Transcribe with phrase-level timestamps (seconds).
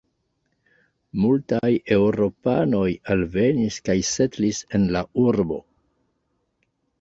[1.25, 5.61] Multaj eŭropanoj alvenis kaj setlis en la urbo.